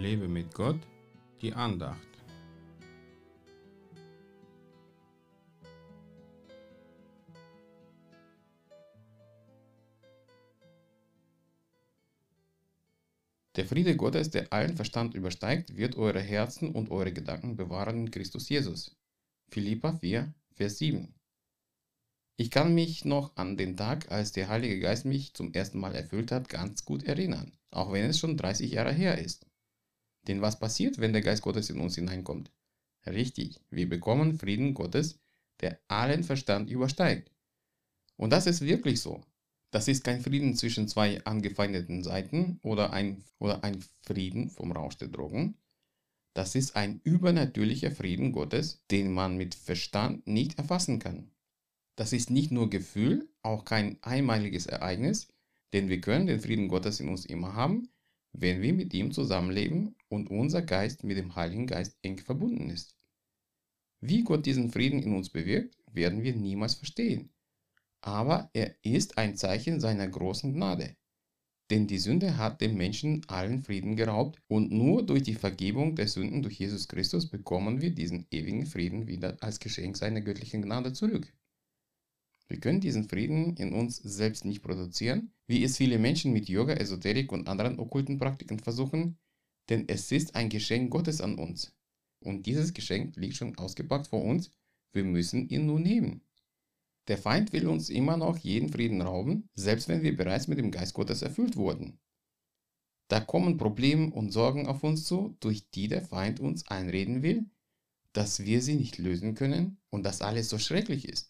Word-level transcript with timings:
Lebe 0.00 0.28
mit 0.28 0.54
Gott, 0.54 0.80
die 1.42 1.52
Andacht. 1.52 2.08
Der 13.56 13.66
Friede 13.66 13.94
Gottes, 13.94 14.30
der 14.30 14.50
allen 14.54 14.74
Verstand 14.74 15.12
übersteigt, 15.14 15.76
wird 15.76 15.96
eure 15.96 16.20
Herzen 16.20 16.70
und 16.70 16.90
eure 16.90 17.12
Gedanken 17.12 17.56
bewahren 17.56 18.06
in 18.06 18.10
Christus 18.10 18.48
Jesus. 18.48 18.96
Philippa 19.50 19.92
4, 19.92 20.32
Vers 20.54 20.78
7. 20.78 21.12
Ich 22.38 22.50
kann 22.50 22.74
mich 22.74 23.04
noch 23.04 23.36
an 23.36 23.58
den 23.58 23.76
Tag, 23.76 24.10
als 24.10 24.32
der 24.32 24.48
Heilige 24.48 24.80
Geist 24.80 25.04
mich 25.04 25.34
zum 25.34 25.52
ersten 25.52 25.78
Mal 25.78 25.94
erfüllt 25.94 26.32
hat, 26.32 26.48
ganz 26.48 26.86
gut 26.86 27.02
erinnern, 27.02 27.52
auch 27.70 27.92
wenn 27.92 28.06
es 28.06 28.18
schon 28.18 28.38
30 28.38 28.70
Jahre 28.72 28.94
her 28.94 29.18
ist. 29.18 29.49
Denn 30.28 30.42
was 30.42 30.58
passiert, 30.58 30.98
wenn 30.98 31.12
der 31.12 31.22
Geist 31.22 31.42
Gottes 31.42 31.70
in 31.70 31.80
uns 31.80 31.94
hineinkommt? 31.94 32.50
Richtig, 33.06 33.60
wir 33.70 33.88
bekommen 33.88 34.38
Frieden 34.38 34.74
Gottes, 34.74 35.18
der 35.60 35.80
allen 35.88 36.24
Verstand 36.24 36.70
übersteigt. 36.70 37.30
Und 38.16 38.30
das 38.30 38.46
ist 38.46 38.60
wirklich 38.60 39.00
so. 39.00 39.22
Das 39.70 39.88
ist 39.88 40.04
kein 40.04 40.20
Frieden 40.20 40.56
zwischen 40.56 40.88
zwei 40.88 41.24
angefeindeten 41.24 42.02
Seiten 42.02 42.58
oder 42.62 42.92
ein, 42.92 43.24
oder 43.38 43.62
ein 43.62 43.82
Frieden 44.02 44.50
vom 44.50 44.72
Rausch 44.72 44.96
der 44.98 45.08
Drogen. 45.08 45.56
Das 46.34 46.54
ist 46.54 46.76
ein 46.76 47.00
übernatürlicher 47.02 47.90
Frieden 47.90 48.32
Gottes, 48.32 48.82
den 48.90 49.12
man 49.12 49.36
mit 49.36 49.54
Verstand 49.54 50.26
nicht 50.26 50.58
erfassen 50.58 50.98
kann. 50.98 51.30
Das 51.96 52.12
ist 52.12 52.30
nicht 52.30 52.50
nur 52.50 52.70
Gefühl, 52.70 53.28
auch 53.42 53.64
kein 53.64 54.02
einmaliges 54.02 54.66
Ereignis, 54.66 55.28
denn 55.72 55.88
wir 55.88 56.00
können 56.00 56.26
den 56.26 56.40
Frieden 56.40 56.68
Gottes 56.68 57.00
in 57.00 57.08
uns 57.08 57.24
immer 57.24 57.54
haben, 57.54 57.88
wenn 58.32 58.62
wir 58.62 58.72
mit 58.72 58.94
ihm 58.94 59.12
zusammenleben 59.12 59.96
und 60.08 60.30
unser 60.30 60.62
Geist 60.62 61.04
mit 61.04 61.16
dem 61.16 61.34
Heiligen 61.34 61.66
Geist 61.66 61.98
eng 62.02 62.18
verbunden 62.18 62.70
ist. 62.70 62.96
Wie 64.00 64.22
Gott 64.22 64.46
diesen 64.46 64.70
Frieden 64.70 65.02
in 65.02 65.14
uns 65.14 65.30
bewirkt, 65.30 65.76
werden 65.92 66.22
wir 66.22 66.34
niemals 66.34 66.74
verstehen 66.74 67.30
aber 68.02 68.50
er 68.54 68.74
ist 68.82 69.18
ein 69.18 69.36
Zeichen 69.36 69.80
seiner 69.80 70.08
großen 70.08 70.52
Gnade. 70.54 70.96
Denn 71.70 71.86
die 71.86 71.98
Sünde 71.98 72.36
hat 72.36 72.60
dem 72.60 72.76
Menschen 72.76 73.22
allen 73.28 73.62
Frieden 73.62 73.94
geraubt 73.94 74.40
und 74.48 74.72
nur 74.72 75.06
durch 75.06 75.22
die 75.22 75.34
Vergebung 75.34 75.94
der 75.94 76.08
Sünden 76.08 76.42
durch 76.42 76.58
Jesus 76.58 76.88
Christus 76.88 77.28
bekommen 77.28 77.80
wir 77.80 77.94
diesen 77.94 78.26
ewigen 78.30 78.66
Frieden 78.66 79.06
wieder 79.06 79.36
als 79.40 79.60
Geschenk 79.60 79.96
seiner 79.96 80.20
göttlichen 80.20 80.62
Gnade 80.62 80.92
zurück. 80.92 81.32
Wir 82.50 82.58
können 82.58 82.80
diesen 82.80 83.08
Frieden 83.08 83.56
in 83.58 83.72
uns 83.72 83.98
selbst 83.98 84.44
nicht 84.44 84.60
produzieren, 84.60 85.32
wie 85.46 85.62
es 85.62 85.76
viele 85.76 86.00
Menschen 86.00 86.32
mit 86.32 86.48
Yoga, 86.48 86.74
Esoterik 86.74 87.30
und 87.30 87.48
anderen 87.48 87.78
okkulten 87.78 88.18
Praktiken 88.18 88.58
versuchen, 88.58 89.18
denn 89.68 89.88
es 89.88 90.10
ist 90.10 90.34
ein 90.34 90.48
Geschenk 90.48 90.90
Gottes 90.90 91.20
an 91.20 91.38
uns. 91.38 91.72
Und 92.18 92.46
dieses 92.46 92.74
Geschenk 92.74 93.14
liegt 93.14 93.36
schon 93.36 93.56
ausgepackt 93.56 94.08
vor 94.08 94.24
uns, 94.24 94.50
wir 94.92 95.04
müssen 95.04 95.48
ihn 95.48 95.66
nur 95.66 95.78
nehmen. 95.78 96.22
Der 97.06 97.18
Feind 97.18 97.52
will 97.52 97.68
uns 97.68 97.88
immer 97.88 98.16
noch 98.16 98.36
jeden 98.38 98.68
Frieden 98.68 99.00
rauben, 99.00 99.48
selbst 99.54 99.86
wenn 99.86 100.02
wir 100.02 100.16
bereits 100.16 100.48
mit 100.48 100.58
dem 100.58 100.72
Geist 100.72 100.94
Gottes 100.94 101.22
erfüllt 101.22 101.54
wurden. 101.54 102.00
Da 103.06 103.20
kommen 103.20 103.58
Probleme 103.58 104.10
und 104.10 104.32
Sorgen 104.32 104.66
auf 104.66 104.82
uns 104.82 105.04
zu, 105.04 105.36
durch 105.38 105.70
die 105.70 105.86
der 105.86 106.02
Feind 106.02 106.40
uns 106.40 106.66
einreden 106.66 107.22
will, 107.22 107.48
dass 108.12 108.44
wir 108.44 108.60
sie 108.60 108.74
nicht 108.74 108.98
lösen 108.98 109.36
können 109.36 109.78
und 109.88 110.02
dass 110.02 110.20
alles 110.20 110.48
so 110.48 110.58
schrecklich 110.58 111.08
ist. 111.08 111.28